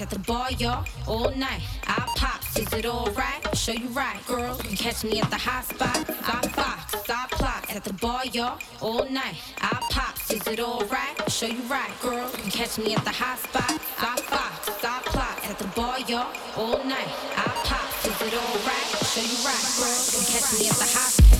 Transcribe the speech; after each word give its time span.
at 0.00 0.10
the 0.10 0.18
bar, 0.20 0.50
y'all, 0.52 0.84
all 1.06 1.30
night. 1.36 1.60
I 1.86 2.06
pops, 2.16 2.58
is 2.58 2.72
it 2.72 2.86
alright? 2.86 3.56
Show 3.56 3.72
you 3.72 3.88
right, 3.88 4.18
girl. 4.26 4.56
You 4.56 4.68
can 4.68 4.76
catch 4.76 5.04
me 5.04 5.20
at 5.20 5.30
the 5.30 5.36
hot 5.36 5.64
spot. 5.64 6.08
I 6.08 6.40
box, 6.56 6.94
I 7.08 7.26
plot 7.30 7.74
at 7.74 7.84
the 7.84 7.92
bar, 7.94 8.24
y'all, 8.26 8.58
all 8.80 9.08
night. 9.10 9.34
I 9.60 9.78
pops, 9.90 10.30
is 10.30 10.46
it 10.46 10.60
alright? 10.60 11.30
Show 11.30 11.46
you 11.46 11.62
right, 11.62 11.90
girl. 12.00 12.30
You 12.30 12.38
can 12.38 12.50
catch 12.50 12.78
me 12.78 12.94
at 12.94 13.04
the 13.04 13.10
hot 13.10 13.38
spot. 13.38 13.78
I 13.98 14.14
box, 14.30 14.84
I 14.84 15.00
plot 15.04 15.38
at 15.48 15.58
the 15.58 15.66
bar, 15.78 16.00
y'all, 16.00 16.32
all 16.56 16.82
night. 16.84 17.08
I 17.36 17.44
pops, 17.64 18.06
is 18.06 18.22
it 18.22 18.34
alright? 18.34 18.88
Show 19.04 19.20
you 19.20 19.38
right, 19.44 19.66
girl. 19.76 20.00
You 20.06 20.12
can 20.16 20.26
catch 20.32 20.58
me 20.58 20.68
at 20.68 20.76
the 20.76 20.88
hot 20.96 21.12
spot. 21.12 21.39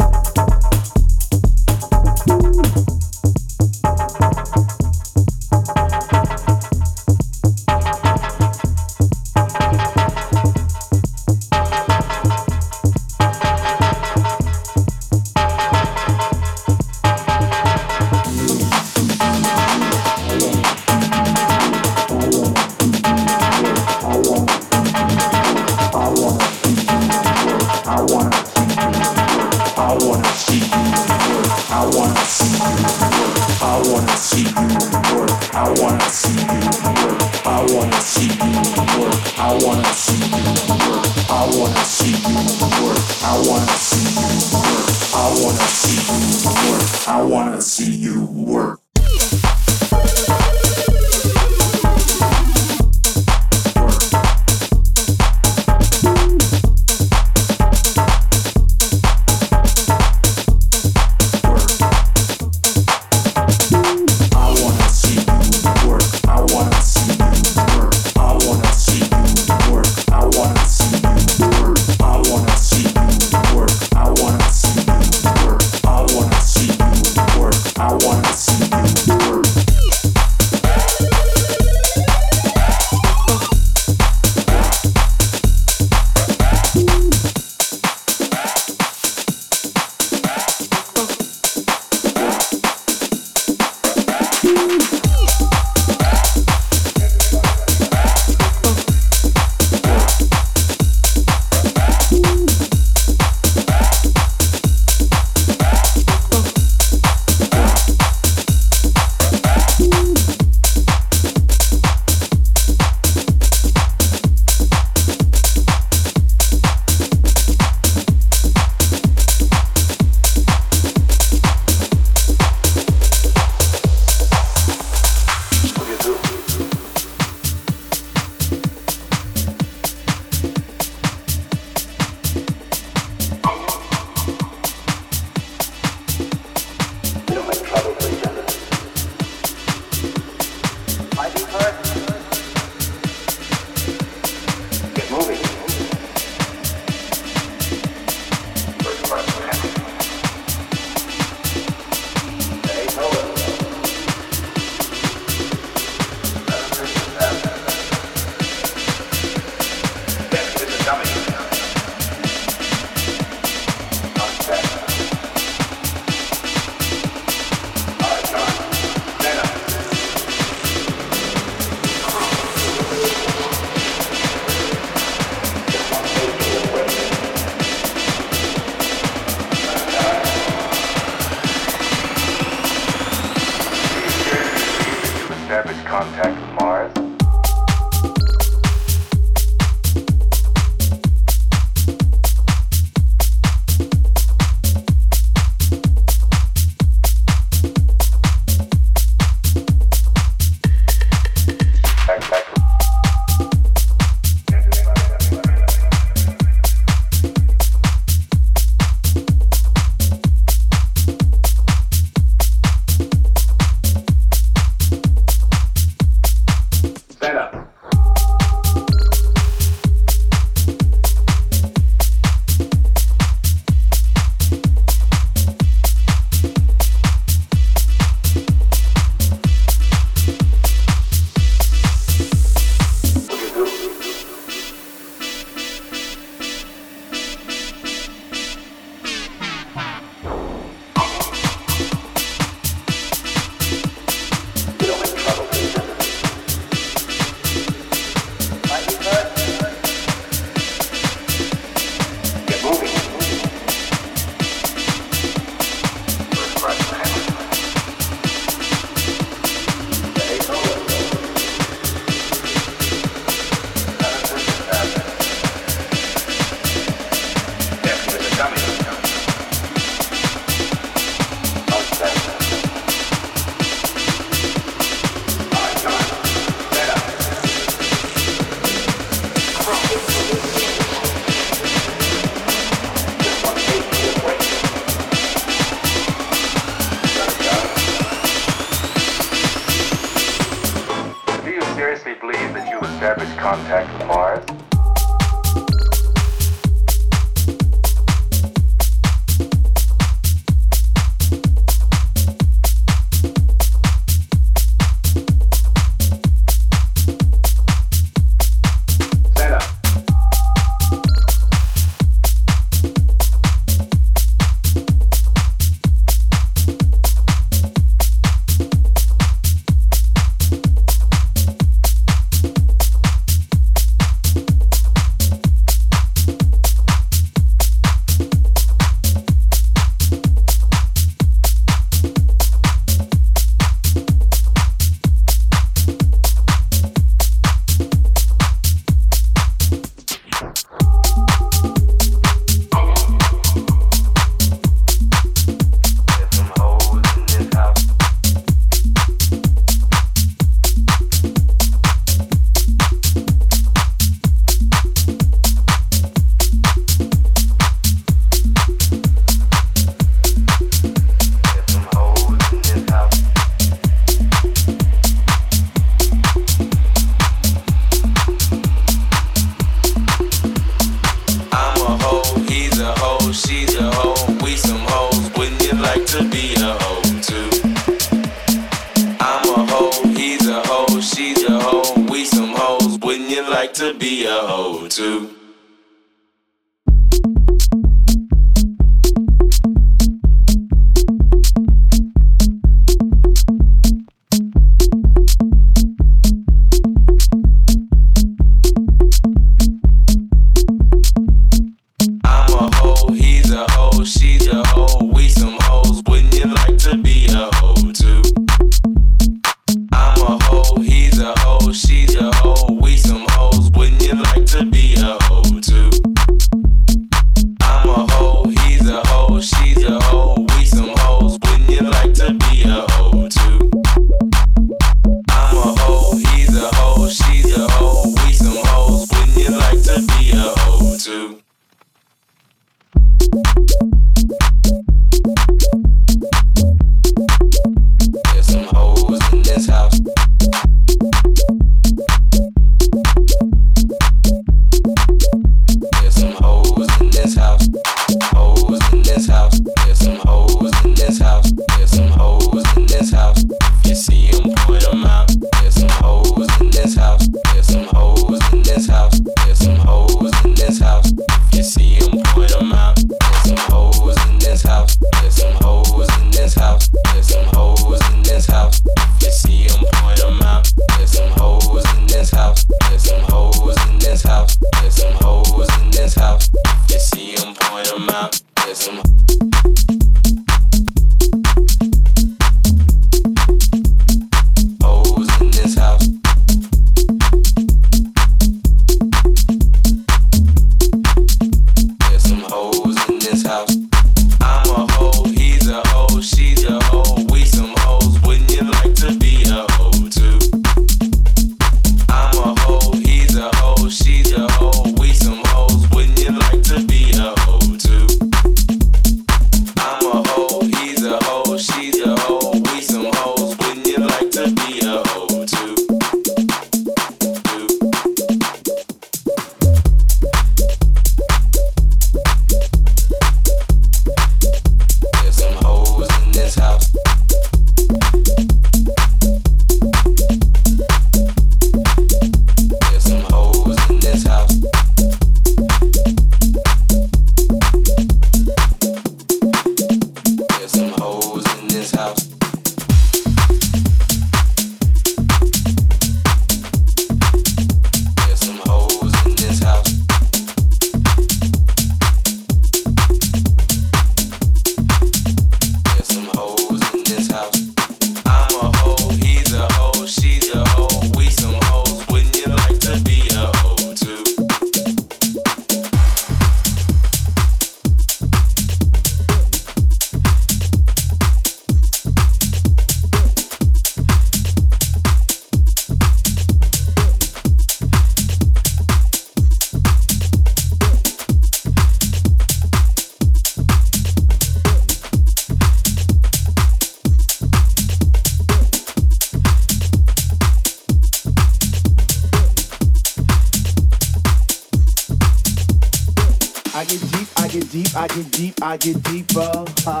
I 598.63 598.77
get 598.77 599.01
deeper. 599.03 600.00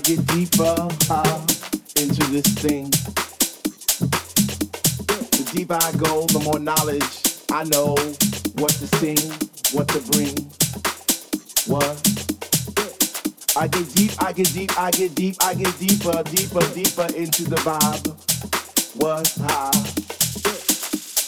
I 0.00 0.02
get 0.02 0.26
deeper 0.28 0.88
into 2.00 2.24
this 2.32 2.48
thing, 2.56 2.88
the 5.28 5.50
deeper 5.52 5.74
I 5.74 5.92
go, 5.92 6.24
the 6.24 6.40
more 6.42 6.58
knowledge 6.58 7.04
I 7.52 7.64
know 7.64 7.92
what 8.56 8.72
to 8.80 8.86
sing, 8.96 9.20
what 9.76 9.88
to 9.88 10.00
bring. 10.08 10.32
What? 11.68 12.00
I 13.60 13.68
get 13.68 13.94
deep, 13.94 14.12
I 14.24 14.32
get 14.32 14.50
deep, 14.54 14.72
I 14.80 14.90
get 14.90 15.14
deep, 15.14 15.36
I 15.44 15.52
get 15.52 15.78
deeper, 15.78 16.22
deeper, 16.32 16.64
deeper 16.72 17.08
into 17.14 17.44
the 17.44 17.60
vibe. 17.60 18.08
What? 18.96 19.28
How? 19.44 19.70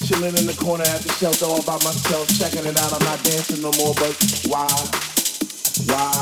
Chilling 0.09 0.35
in 0.35 0.47
the 0.49 0.57
corner 0.59 0.85
at 0.85 1.03
the 1.03 1.13
shelter 1.21 1.45
all 1.45 1.61
by 1.61 1.77
myself, 1.85 2.27
checking 2.39 2.65
it 2.65 2.79
out. 2.79 2.91
I'm 2.95 3.05
not 3.05 3.23
dancing 3.23 3.61
no 3.61 3.71
more, 3.77 3.93
but 4.01 4.17
why? 4.49 4.73
Why? 5.93 6.22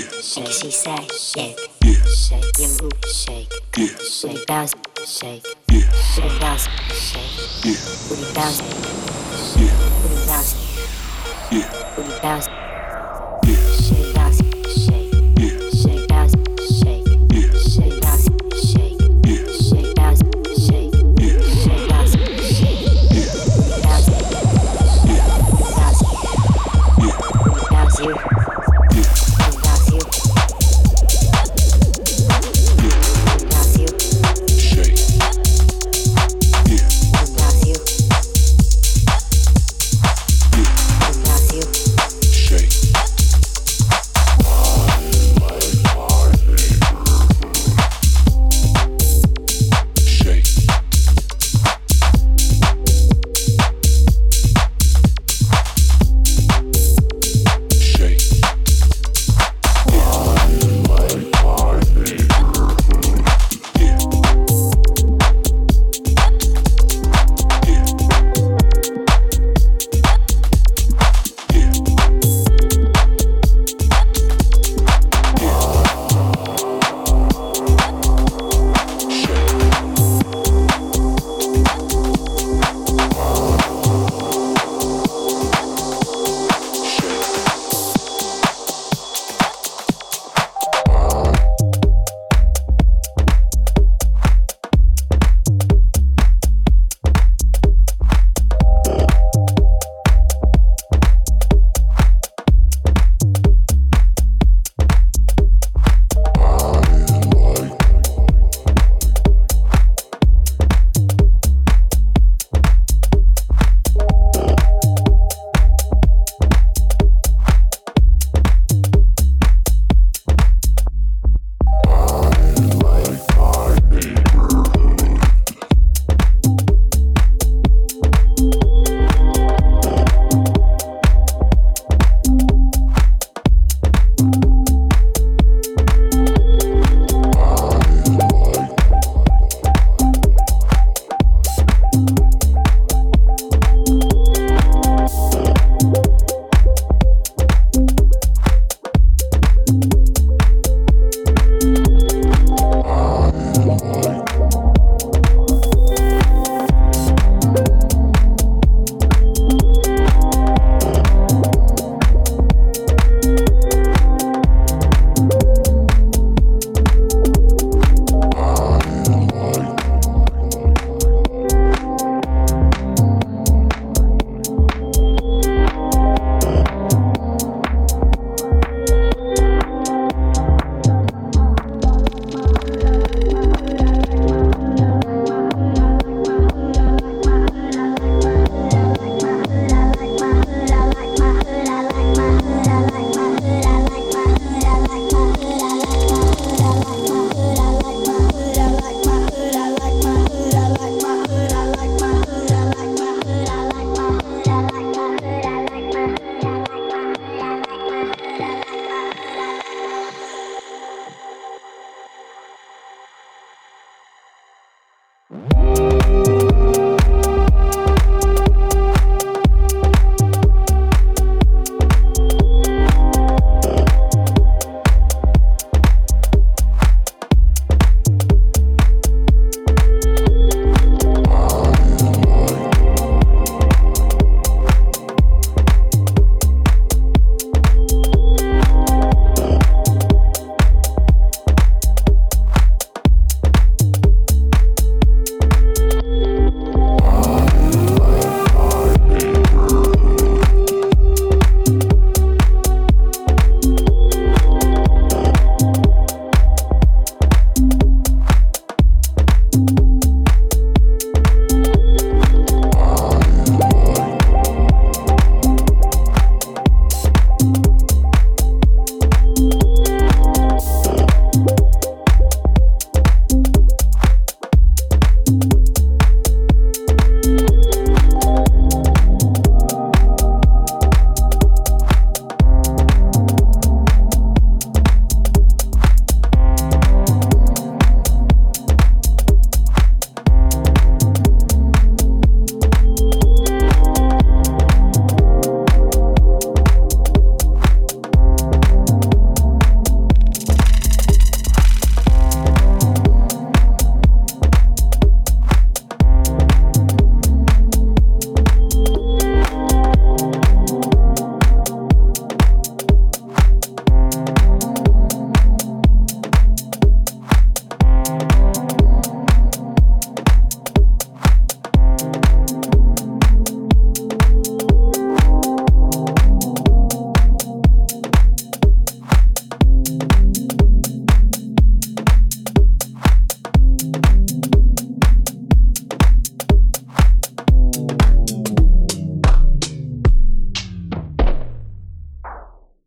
shake, 0.00 0.46
she 0.52 0.70
say, 0.70 0.96
shake, 1.18 1.58
shake 2.08 2.58
your 2.58 2.68
root, 2.82 3.04
shake, 3.06 3.52
shake. 4.02 4.46
Bounce, 4.46 4.72
shake, 5.06 5.46
shake. 5.70 6.40
Bounce, 6.40 6.68
shake, 6.92 7.30
booty 8.08 8.34
bounce, 8.34 8.60
booty 9.56 10.26
bounce, 10.26 10.54
booty 11.96 12.12
bounce. 12.22 12.48